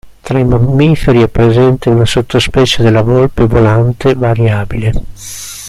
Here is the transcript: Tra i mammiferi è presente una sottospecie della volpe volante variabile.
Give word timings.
Tra 0.19 0.39
i 0.39 0.43
mammiferi 0.43 1.21
è 1.21 1.27
presente 1.29 1.91
una 1.91 2.05
sottospecie 2.07 2.81
della 2.81 3.03
volpe 3.03 3.45
volante 3.45 4.15
variabile. 4.15 5.03